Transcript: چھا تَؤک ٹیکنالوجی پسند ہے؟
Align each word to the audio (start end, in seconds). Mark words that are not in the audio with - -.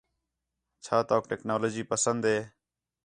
چھا 0.83 0.97
تَؤک 1.09 1.23
ٹیکنالوجی 1.29 1.83
پسند 1.91 2.21
ہے؟ 2.31 2.39